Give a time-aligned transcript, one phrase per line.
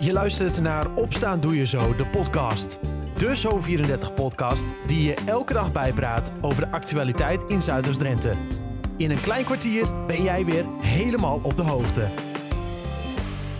[0.00, 2.78] Je luistert naar Opstaan Doe Je Zo, de podcast.
[3.16, 8.34] De Zo34-podcast die je elke dag bijpraat over de actualiteit in Zuiders-Drenthe.
[8.96, 12.00] In een klein kwartier ben jij weer helemaal op de hoogte.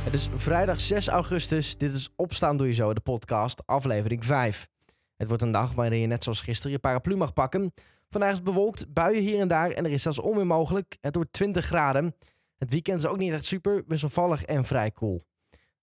[0.04, 1.76] Het is vrijdag 6 augustus.
[1.76, 4.66] Dit is Opstaan Doe Je Zo, de podcast, aflevering 5.
[5.16, 7.72] Het wordt een dag waarin je net zoals gisteren je paraplu mag pakken.
[8.10, 10.96] Vandaag is bewolkt, buien hier en daar en er is zelfs onweer mogelijk.
[11.00, 12.14] Het wordt 20 graden.
[12.56, 15.22] Het weekend is ook niet echt super, wisselvallig en vrij cool.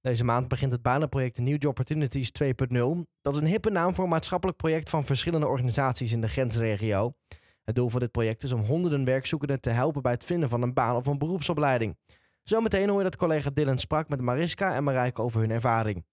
[0.06, 2.50] Deze maand begint het banenproject New Opportunities 2.0.
[3.22, 7.14] Dat is een hippe naam voor een maatschappelijk project van verschillende organisaties in de grensregio.
[7.64, 10.62] Het doel van dit project is om honderden werkzoekenden te helpen bij het vinden van
[10.62, 11.98] een baan of een beroepsopleiding.
[12.44, 16.06] Zometeen hoor je dat collega Dylan sprak met Mariska en Marijke over hun ervaring.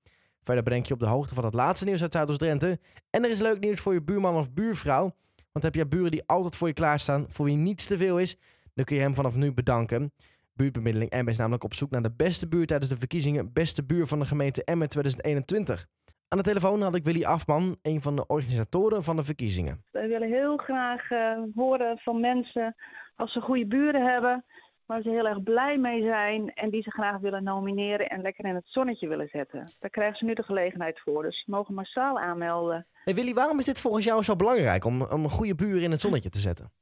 [0.43, 2.81] Verder breng je op de hoogte van het laatste nieuws uit Zuidoost-Drenthe.
[3.11, 5.15] En er is leuk nieuws voor je buurman of buurvrouw.
[5.53, 8.37] Want heb je buren die altijd voor je klaarstaan, voor wie niets te veel is,
[8.75, 10.13] dan kun je hem vanaf nu bedanken.
[10.55, 14.07] Buurtbemiddeling Emmen is namelijk op zoek naar de beste buur tijdens de verkiezingen Beste Buur
[14.07, 15.87] van de gemeente Emmen 2021.
[16.29, 19.85] Aan de telefoon had ik Willy Afman, een van de organisatoren van de verkiezingen.
[19.91, 22.75] Wij willen heel graag uh, horen van mensen
[23.17, 24.45] als ze goede buren hebben,
[24.87, 28.45] waar ze heel erg blij mee zijn en die ze graag willen nomineren en lekker
[28.45, 29.73] in het zonnetje willen zetten.
[29.79, 32.87] Daar krijgen ze nu de gelegenheid voor, dus ze mogen massaal aanmelden.
[33.05, 35.91] Hey Willy, waarom is dit volgens jou zo belangrijk om, om een goede buur in
[35.91, 36.73] het zonnetje te zetten?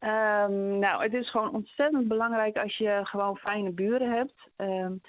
[0.00, 4.34] Um, nou, het is gewoon ontzettend belangrijk als je gewoon fijne buren hebt.
[4.56, 5.00] Um,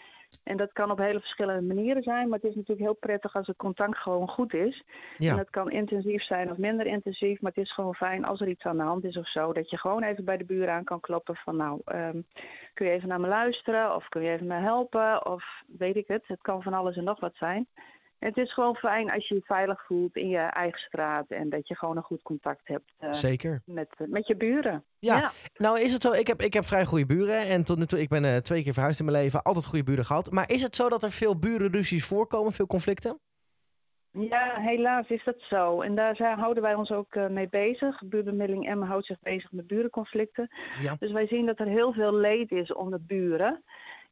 [0.43, 3.47] en dat kan op hele verschillende manieren zijn, maar het is natuurlijk heel prettig als
[3.47, 4.83] het contact gewoon goed is.
[5.15, 5.31] Ja.
[5.31, 8.47] En het kan intensief zijn of minder intensief, maar het is gewoon fijn als er
[8.47, 10.83] iets aan de hand is of zo, dat je gewoon even bij de buren aan
[10.83, 12.25] kan kloppen van nou, um,
[12.73, 15.43] kun je even naar me luisteren of kun je even me helpen of
[15.77, 16.23] weet ik het.
[16.27, 17.67] Het kan van alles en nog wat zijn.
[18.25, 21.67] Het is gewoon fijn als je je veilig voelt in je eigen straat en dat
[21.67, 23.61] je gewoon een goed contact hebt uh, Zeker.
[23.65, 24.83] Met, met je buren.
[24.99, 25.17] Ja.
[25.17, 25.31] ja.
[25.55, 28.01] nou is het zo, ik heb, ik heb vrij goede buren en tot nu toe,
[28.01, 30.31] ik ben uh, twee keer verhuisd in mijn leven, altijd goede buren gehad.
[30.31, 33.19] Maar is het zo dat er veel burenruzies voorkomen, veel conflicten?
[34.11, 35.81] Ja, helaas is dat zo.
[35.81, 38.01] En daar zijn, houden wij ons ook uh, mee bezig.
[38.05, 40.49] Buurbemiddeling Emma houdt zich bezig met burenconflicten.
[40.79, 40.95] Ja.
[40.99, 43.63] Dus wij zien dat er heel veel leed is onder buren.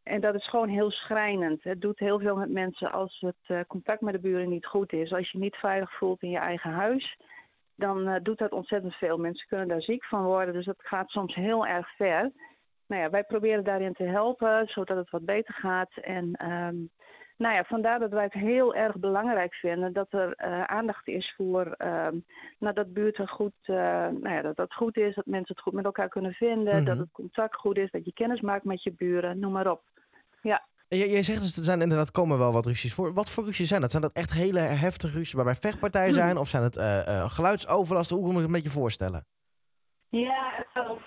[0.10, 1.64] En dat is gewoon heel schrijnend.
[1.64, 4.94] Het doet heel veel met mensen als het uh, contact met de buren niet goed
[4.94, 5.14] is.
[5.14, 7.18] Als je niet veilig voelt in je eigen huis,
[7.76, 9.18] dan uh, doet dat ontzettend veel.
[9.18, 12.32] Mensen kunnen daar ziek van worden, dus dat gaat soms heel erg ver.
[12.88, 15.92] Nou ja, wij proberen daarin te helpen, zodat het wat beter gaat.
[16.02, 16.90] En um,
[17.38, 21.34] nou ja, vandaar dat wij het heel erg belangrijk vinden dat er uh, aandacht is
[21.38, 22.08] voor uh,
[22.60, 23.76] nou, dat buurten goed, uh,
[24.08, 26.78] nou ja, dat dat goed is, dat mensen het goed met elkaar kunnen vinden, mm
[26.78, 26.86] -hmm.
[26.86, 29.82] dat het contact goed is, dat je kennis maakt met je buren, noem maar op.
[30.42, 30.68] Ja.
[30.88, 33.14] Je, zegt dus, er zijn inderdaad komen wel wat ruzies voor.
[33.14, 33.92] Wat voor ruzies zijn dat?
[33.92, 36.38] Zijn dat echt hele heftige ruzies waarbij vechtpartijen zijn?
[36.38, 38.10] Of zijn het uh, geluidsoverlast?
[38.10, 39.26] Hoe moet ik me een beetje voorstellen?
[40.10, 41.00] Ja, het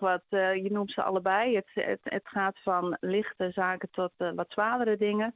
[0.00, 0.22] wat.
[0.30, 1.54] Uh, je noemt ze allebei.
[1.54, 5.34] Het, het, het gaat van lichte zaken tot uh, wat zwaardere dingen.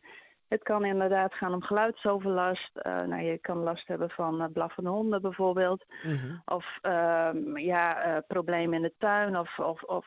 [0.55, 2.71] Het kan inderdaad gaan om geluidsoverlast.
[2.83, 5.85] Uh, nou, je kan last hebben van uh, blaffende honden bijvoorbeeld.
[6.03, 6.43] Mm -hmm.
[6.45, 10.07] Of uh, ja, uh, problemen in de tuin of, of, of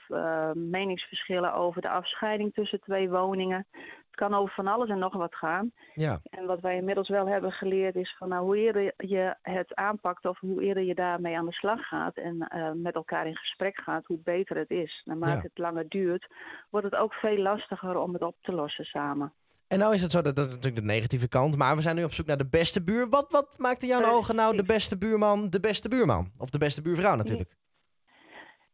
[0.53, 3.65] meningsverschillen over de afscheiding tussen twee woningen.
[3.71, 5.71] Het kan over van alles en nog wat gaan.
[5.93, 6.19] Ja.
[6.23, 10.25] En wat wij inmiddels wel hebben geleerd is van nou, hoe eerder je het aanpakt
[10.25, 12.37] of hoe eerder je daarmee aan de slag gaat en
[12.81, 15.01] met elkaar in gesprek gaat, hoe beter het is.
[15.05, 15.41] Naarmate ja.
[15.41, 16.27] het langer duurt,
[16.69, 19.33] wordt het ook veel lastiger om het op te lossen samen.
[19.67, 21.95] En nou is het zo, dat, dat is natuurlijk de negatieve kant, maar we zijn
[21.95, 23.09] nu op zoek naar de beste buur.
[23.09, 26.31] Wat, wat maakt in jouw ogen nou de beste buurman de beste buurman?
[26.37, 27.55] Of de beste buurvrouw natuurlijk?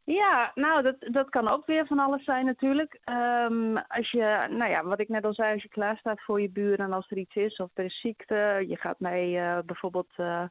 [0.06, 3.00] Ja, nou, dat, dat kan ook weer van alles zijn natuurlijk.
[3.50, 6.42] Um, als je, nou ja, wat ik net al zei, als je klaar staat voor
[6.42, 9.58] je buren en als er iets is of er is ziekte, je gaat mee uh,
[9.66, 10.44] bijvoorbeeld uh,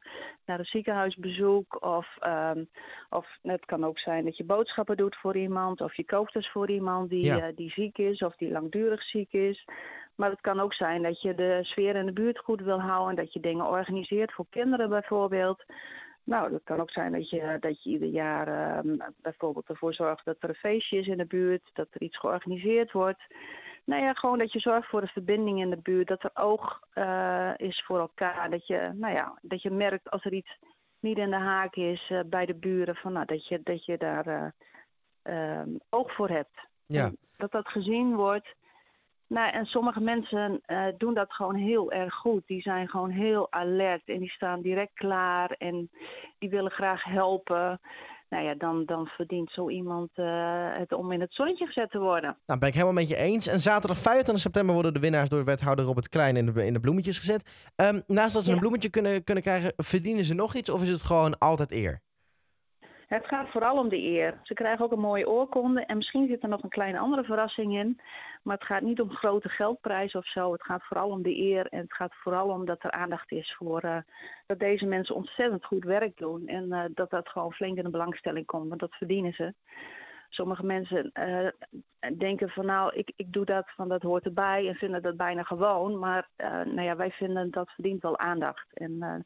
[0.45, 2.69] naar een ziekenhuisbezoek of, um,
[3.09, 6.51] of het kan ook zijn dat je boodschappen doet voor iemand of je koopt dus
[6.51, 7.37] voor iemand die, ja.
[7.37, 9.65] uh, die ziek is of die langdurig ziek is.
[10.15, 13.15] Maar het kan ook zijn dat je de sfeer in de buurt goed wil houden,
[13.15, 15.63] dat je dingen organiseert voor kinderen bijvoorbeeld.
[16.23, 18.47] Nou, dat kan ook zijn dat je, dat je ieder jaar
[18.85, 22.19] uh, bijvoorbeeld ervoor zorgt dat er een feestje is in de buurt, dat er iets
[22.19, 23.23] georganiseerd wordt.
[23.85, 26.79] Nou ja, gewoon dat je zorgt voor een verbinding in de buurt, dat er oog
[26.95, 28.49] uh, is voor elkaar.
[28.49, 30.57] Dat je, nou ja, dat je merkt als er iets
[30.99, 33.97] niet in de haak is uh, bij de buren, van, nou, dat, je, dat je
[33.97, 34.53] daar
[35.89, 36.67] oog voor hebt.
[36.85, 37.05] Ja.
[37.05, 38.55] En dat dat gezien wordt.
[39.27, 42.43] Nou, en sommige mensen uh, doen dat gewoon heel erg goed.
[42.45, 45.89] Die zijn gewoon heel alert en die staan direct klaar en
[46.39, 47.79] die willen graag helpen.
[48.29, 51.99] Nou ja, dan, dan verdient zo iemand uh, het om in het zonnetje gezet te
[51.99, 52.37] worden.
[52.45, 53.47] Nou, ben ik helemaal met je eens.
[53.47, 56.79] En zaterdag 25 september worden de winnaars door wethouder Robert Klein in de, in de
[56.79, 57.71] bloemetjes gezet.
[57.75, 58.55] Um, naast dat ze ja.
[58.55, 62.01] een bloemetje kunnen, kunnen krijgen, verdienen ze nog iets of is het gewoon altijd eer?
[63.13, 64.39] Het gaat vooral om de eer.
[64.43, 67.77] Ze krijgen ook een mooie oorkonde en misschien zit er nog een kleine andere verrassing
[67.77, 67.99] in.
[68.43, 70.51] Maar het gaat niet om grote geldprijzen of zo.
[70.51, 73.55] Het gaat vooral om de eer en het gaat vooral om dat er aandacht is
[73.57, 73.97] voor uh,
[74.45, 76.47] dat deze mensen ontzettend goed werk doen.
[76.47, 79.53] En uh, dat dat gewoon flink in de belangstelling komt, want dat verdienen ze.
[80.29, 81.47] Sommige mensen uh,
[82.17, 85.43] denken van nou, ik, ik doe dat, van dat hoort erbij en vinden dat bijna
[85.43, 85.99] gewoon.
[85.99, 86.29] Maar
[86.65, 88.67] nou ja, wij vinden dat verdient wel aandacht.
[88.73, 89.25] En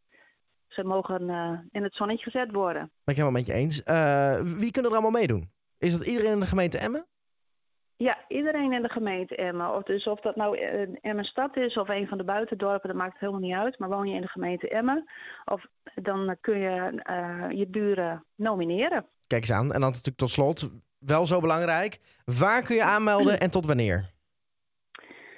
[0.67, 2.81] ze mogen uh, in het zonnetje gezet worden.
[2.81, 3.81] Ben ik helemaal met je eens.
[3.85, 5.51] Uh, wie kunnen er allemaal meedoen?
[5.77, 7.05] Is dat iedereen in de gemeente Emmen?
[7.95, 9.75] Ja, iedereen in de gemeente Emmen.
[9.75, 10.57] Of, dus of dat nou
[11.01, 13.79] Emmen stad is of een van de buitendorpen, dat maakt het helemaal niet uit.
[13.79, 15.09] Maar woon je in de gemeente Emmen,
[15.45, 15.65] of,
[15.95, 19.05] dan kun je uh, je buren nomineren.
[19.27, 19.71] Kijk eens aan.
[19.71, 21.99] En dan natuurlijk tot slot, wel zo belangrijk.
[22.25, 24.15] Waar kun je aanmelden en tot wanneer?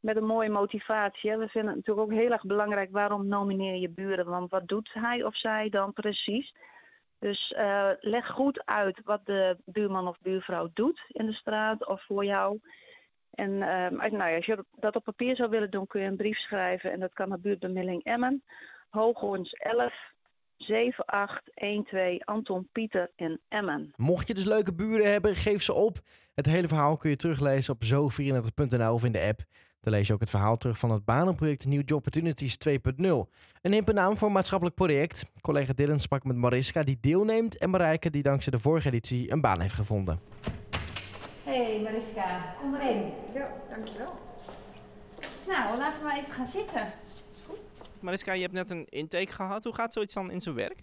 [0.00, 1.36] met een mooie motivatie.
[1.36, 4.90] We vinden het natuurlijk ook heel erg belangrijk waarom nomineer je buren, want wat doet
[4.92, 6.54] hij of zij dan precies?
[7.18, 12.04] Dus uh, leg goed uit wat de buurman of buurvrouw doet in de straat of
[12.04, 12.60] voor jou.
[13.30, 16.16] En uh, nou ja, als je dat op papier zou willen doen, kun je een
[16.16, 16.92] brief schrijven.
[16.92, 18.42] En dat kan naar buurtbemiddeling Emmen.
[18.88, 19.92] Hooghoorns 11
[20.56, 23.92] 7812 Anton Pieter in Emmen.
[23.96, 25.98] Mocht je dus leuke buren hebben, geef ze op.
[26.34, 29.40] Het hele verhaal kun je teruglezen op zo34.nl of in de app.
[29.80, 32.74] Daar lees je ook het verhaal terug van het banenproject New Job Opportunities 2.0.
[33.62, 35.24] Een hippe voor een maatschappelijk project.
[35.40, 39.40] Collega Dylan sprak met Mariska die deelneemt en Marijke die dankzij de vorige editie een
[39.40, 40.20] baan heeft gevonden.
[41.58, 43.12] Hey Mariska, kom erin.
[43.34, 44.12] Ja, dankjewel.
[45.46, 46.82] Nou, laten we maar even gaan zitten.
[46.82, 47.58] Is goed.
[48.00, 49.64] Mariska, je hebt net een intake gehad.
[49.64, 50.78] Hoe gaat zoiets dan in zijn werk?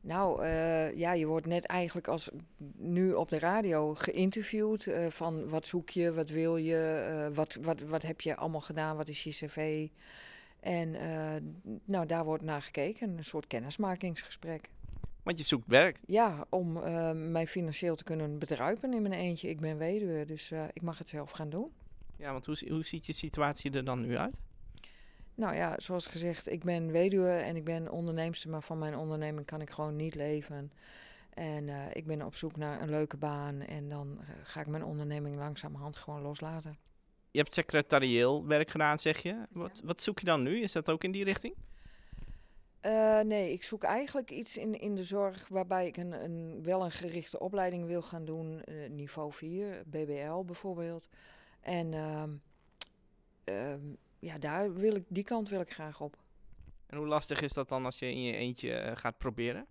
[0.00, 2.30] Nou, uh, ja, je wordt net eigenlijk als
[2.76, 4.86] nu op de radio geïnterviewd.
[4.86, 8.60] Uh, van wat zoek je, wat wil je, uh, wat, wat, wat heb je allemaal
[8.60, 9.88] gedaan, wat is je cv.
[10.60, 10.96] En
[11.84, 14.68] nou, daar wordt naar gekeken, een soort kennismakingsgesprek.
[15.22, 15.98] Want je zoekt werk.
[16.06, 19.48] Ja, om uh, mij financieel te kunnen bedruipen in mijn eentje.
[19.48, 21.72] Ik ben weduwe, dus uh, ik mag het zelf gaan doen.
[22.16, 24.40] Ja, want hoe, hoe ziet je situatie er dan nu uit?
[25.34, 29.46] Nou ja, zoals gezegd, ik ben weduwe en ik ben onderneemster, maar van mijn onderneming
[29.46, 30.72] kan ik gewoon niet leven.
[31.30, 34.84] En uh, ik ben op zoek naar een leuke baan en dan ga ik mijn
[34.84, 36.78] onderneming langzamerhand gewoon loslaten.
[37.30, 39.46] Je hebt secretarieel werk gedaan, zeg je.
[39.50, 40.60] Wat, wat zoek je dan nu?
[40.60, 41.54] Is dat ook in die richting?
[42.86, 46.84] Uh, nee, ik zoek eigenlijk iets in, in de zorg waarbij ik een, een, wel
[46.84, 48.62] een gerichte opleiding wil gaan doen.
[48.68, 51.08] Uh, niveau 4, BBL bijvoorbeeld.
[51.60, 51.92] En
[53.44, 53.74] uh,
[54.18, 56.16] ja, daar wil ik, die kant wil ik graag op.
[56.86, 59.66] En hoe lastig is dat dan als je in je eentje eh, gaat proberen?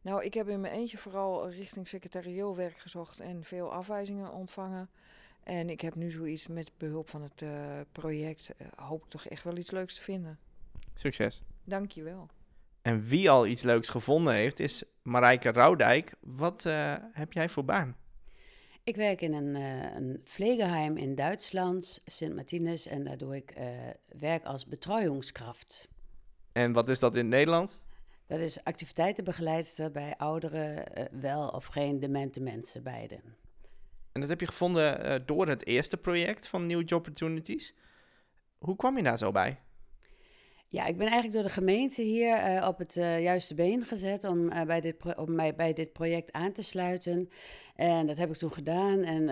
[0.00, 4.90] Nou, ik heb in mijn eentje vooral richting secretarieel werk gezocht en veel afwijzingen ontvangen.
[5.42, 7.44] En ik heb nu zoiets met behulp van het
[7.92, 10.38] project, hoop ik toch echt wel iets leuks te vinden.
[10.94, 11.42] Succes.
[11.68, 12.28] Dankjewel.
[12.82, 16.14] En wie al iets leuks gevonden heeft, is Marijke Roudijk.
[16.20, 17.96] Wat uh, heb jij voor baan?
[18.84, 23.54] Ik werk in een, uh, een Pflegeheim in Duitsland, Sint Martinus, en daar doe ik
[23.58, 23.66] uh,
[24.18, 25.88] werk als betreuingskracht.
[26.52, 27.82] En wat is dat in Nederland?
[28.26, 30.84] Dat is activiteitenbegeleidster bij ouderen,
[31.20, 33.20] wel of geen demente mensen, beide.
[34.12, 37.74] En dat heb je gevonden door het eerste project van New Job Opportunities.
[38.58, 39.60] Hoe kwam je daar zo bij?
[40.70, 44.24] Ja, ik ben eigenlijk door de gemeente hier uh, op het uh, juiste been gezet
[44.24, 47.28] om, uh, bij dit om mij bij dit project aan te sluiten.
[47.74, 49.02] En dat heb ik toen gedaan.
[49.02, 49.24] En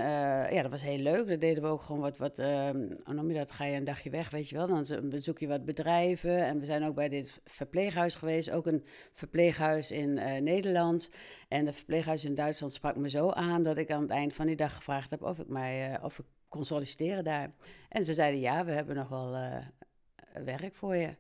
[0.55, 1.29] ja, dat was heel leuk.
[1.29, 3.51] Dat deden we ook gewoon wat, wat ehm, hoe noem je dat?
[3.51, 4.67] Ga je een dagje weg, weet je wel.
[4.67, 6.45] Dan bezoek je wat bedrijven.
[6.45, 8.51] En we zijn ook bij dit verpleeghuis geweest.
[8.51, 11.11] Ook een verpleeghuis in Nederland.
[11.49, 14.47] En het verpleeghuis in Duitsland sprak me zo aan dat ik aan het eind van
[14.47, 17.53] die dag gevraagd heb of ik, mij, of ik kon solliciteren daar.
[17.89, 19.37] En ze zeiden ja, we hebben nog wel
[20.45, 21.17] werk voor je.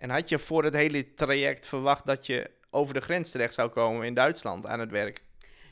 [0.00, 3.68] En had je voor het hele traject verwacht dat je over de grens terecht zou
[3.68, 5.22] komen in Duitsland aan het werk?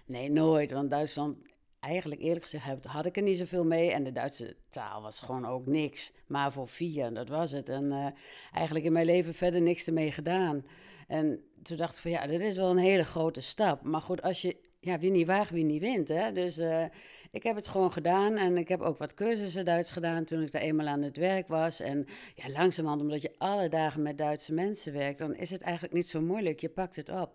[0.07, 0.71] Nee, nooit.
[0.71, 1.39] Want Duitsland,
[1.81, 3.93] eigenlijk eerlijk gezegd, had ik er niet zoveel mee.
[3.93, 6.13] En de Duitse taal was gewoon ook niks.
[6.27, 7.69] Maar voor vier, dat was het.
[7.69, 8.07] En uh,
[8.53, 10.65] eigenlijk in mijn leven verder niks ermee gedaan.
[11.07, 13.83] En toen dacht ik van ja, dit is wel een hele grote stap.
[13.83, 16.09] Maar goed, als je ja, wie niet waagt, wie niet wint.
[16.09, 16.33] Hè?
[16.33, 16.85] Dus uh,
[17.31, 20.53] ik heb het gewoon gedaan en ik heb ook wat cursussen Duits gedaan toen ik
[20.53, 21.81] daar eenmaal aan het werk was.
[21.81, 25.95] En ja, langzamerhand, omdat je alle dagen met Duitse mensen werkt, dan is het eigenlijk
[25.95, 26.61] niet zo moeilijk.
[26.61, 27.31] Je pakt het op.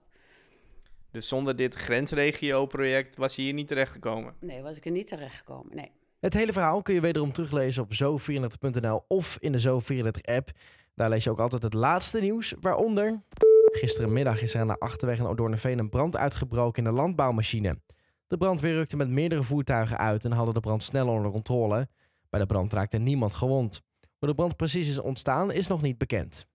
[1.12, 4.34] Dus zonder dit grensregio-project was je hier niet terechtgekomen?
[4.40, 5.92] Nee, was ik er niet terechtgekomen, nee.
[6.20, 10.52] Het hele verhaal kun je wederom teruglezen op zo34.nl of in de Zo34-app.
[10.96, 13.22] Daar lees je ook altijd het laatste nieuws, waaronder...
[13.76, 17.80] Gisterenmiddag is er aan de Achterweg in Oordoornveen een brand uitgebroken in de landbouwmachine.
[18.28, 21.88] De brandweer rukte met meerdere voertuigen uit en hadden de brand snel onder controle.
[22.30, 23.82] Bij de brand raakte niemand gewond.
[24.20, 26.46] Hoe de brand precies is ontstaan is nog niet bekend.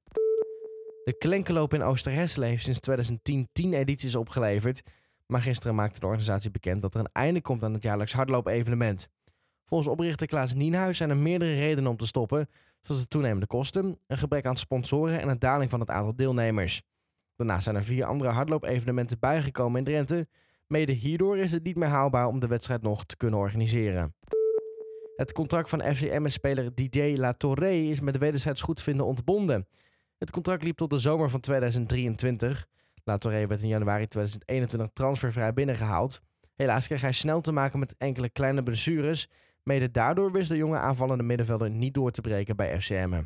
[1.05, 4.83] De Klenkenloop in Oosterhessel heeft sinds 2010 10 edities opgeleverd.
[5.27, 9.09] Maar gisteren maakte de organisatie bekend dat er een einde komt aan het jaarlijks hardloop-evenement.
[9.65, 12.49] Volgens oprichter Klaas Nienhuis zijn er meerdere redenen om te stoppen,
[12.83, 16.83] zoals de toenemende kosten, een gebrek aan sponsoren en een daling van het aantal deelnemers.
[17.39, 20.29] Daarnaast zijn er vier andere hardloop-evenementen bijgekomen in Drenthe.
[20.67, 24.15] Mede hierdoor is het niet meer haalbaar om de wedstrijd nog te kunnen organiseren.
[25.17, 29.67] Het contract van FCM-speler Didier Latorre is met wederzijds goedvinden ontbonden.
[30.19, 32.67] Het contract liep tot de zomer van 2023.
[33.05, 36.21] Latorre werd in januari 2021 transfervrij binnengehaald.
[36.55, 39.31] Helaas kreeg hij snel te maken met enkele kleine blessures.
[39.63, 43.23] Mede daardoor wist de jonge aanvallende middenvelder niet door te breken bij FCM.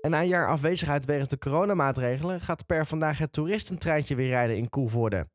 [0.00, 4.56] En na een jaar afwezigheid wegens de coronamaatregelen gaat per vandaag het toeristentreintje weer rijden
[4.56, 5.28] in Koevoorde.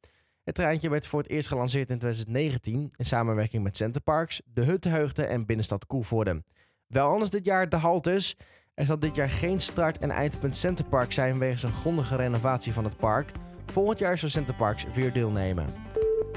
[0.43, 5.23] Het treintje werd voor het eerst gelanceerd in 2019 in samenwerking met Centerparks, de Huttenheugde
[5.23, 6.43] en Binnenstad Koevoorde.
[6.87, 8.37] Wel anders dit jaar de haltes.
[8.73, 12.83] Er zal dit jaar geen start- en eindpunt Centerpark zijn wegens een grondige renovatie van
[12.83, 13.31] het park.
[13.65, 15.65] Volgend jaar zal Centerparks weer deelnemen.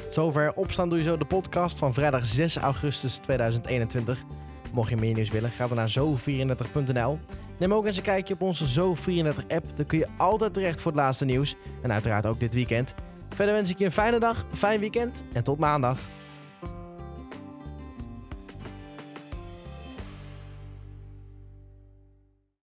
[0.08, 4.22] Zover Opstaan Doe Je Zo, de podcast van vrijdag 6 augustus 2021.
[4.72, 7.18] Mocht je meer nieuws willen, ga dan naar zo34.nl.
[7.58, 9.76] Neem ook eens een kijkje op onze Zo34-app.
[9.76, 11.56] Dan kun je altijd terecht voor het laatste nieuws.
[11.82, 12.94] En uiteraard ook dit weekend.
[13.34, 15.98] Verder wens ik je een fijne dag, fijn weekend en tot maandag.